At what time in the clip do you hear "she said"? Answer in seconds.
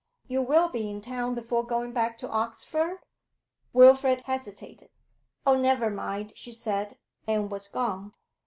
6.35-6.97